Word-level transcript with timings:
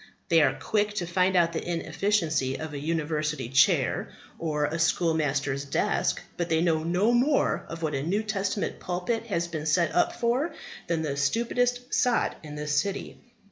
They 0.29 0.41
are 0.41 0.55
quick 0.59 0.95
to 0.95 1.05
find 1.05 1.35
out 1.35 1.53
the 1.53 1.63
inefficiency 1.63 2.59
of 2.59 2.73
a 2.73 2.79
university 2.79 3.49
chair, 3.49 4.09
or 4.39 4.65
a 4.65 4.79
schoolmaster's 4.79 5.63
desk, 5.63 6.23
but 6.37 6.49
they 6.49 6.59
know 6.59 6.83
no 6.83 7.11
more 7.11 7.65
of 7.69 7.83
what 7.83 7.93
a 7.93 8.01
New 8.01 8.23
Testament 8.23 8.79
pulpit 8.79 9.27
has 9.27 9.47
been 9.47 9.67
set 9.67 9.93
up 9.93 10.15
for 10.15 10.55
than 10.87 11.03
the 11.03 11.15
stupidest 11.17 11.93
sot 11.93 12.35
in 12.41 12.55
the 12.55 12.65
city. 12.65 13.19